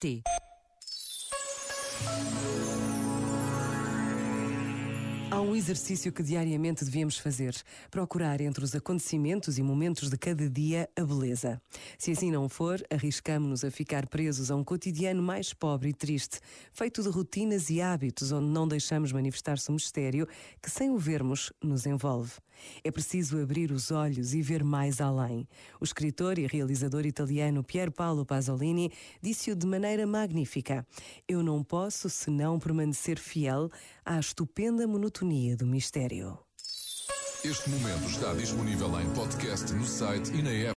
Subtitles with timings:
[0.00, 0.22] T.
[5.30, 7.54] Há um exercício que diariamente devíamos fazer:
[7.90, 11.60] procurar entre os acontecimentos e momentos de cada dia a beleza.
[11.98, 16.40] Se assim não for, arriscamos-nos a ficar presos a um cotidiano mais pobre e triste,
[16.72, 20.26] feito de rotinas e hábitos onde não deixamos manifestar-se um mistério
[20.62, 22.32] que, sem o vermos, nos envolve.
[22.82, 25.46] É preciso abrir os olhos e ver mais além.
[25.80, 28.90] O escritor e realizador italiano Pier Paolo Pasolini
[29.22, 30.84] disse-o de maneira magnífica:
[31.28, 33.70] Eu não posso senão permanecer fiel
[34.04, 35.17] à estupenda monotonia
[35.56, 36.38] do mistério.
[37.44, 40.66] Este momento está disponível em podcast no site e na app.